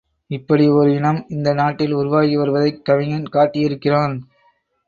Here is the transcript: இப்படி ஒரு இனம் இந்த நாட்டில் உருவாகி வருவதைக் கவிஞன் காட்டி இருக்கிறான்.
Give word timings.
இப்படி 0.29 0.69
ஒரு 0.69 0.93
இனம் 0.93 1.25
இந்த 1.29 1.53
நாட்டில் 1.53 1.93
உருவாகி 1.93 2.35
வருவதைக் 2.37 2.85
கவிஞன் 2.85 3.29
காட்டி 3.29 3.59
இருக்கிறான். 3.59 4.15